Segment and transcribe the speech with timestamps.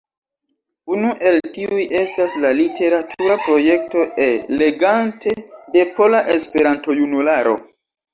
[0.93, 5.35] Unu el tiuj estas la literatura projekto E-legante
[5.77, 7.55] de Pola Esperanto-Junularo.